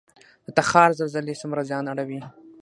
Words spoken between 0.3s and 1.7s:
د تخار زلزلې څومره